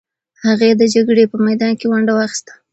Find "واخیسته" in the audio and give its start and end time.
2.15-2.53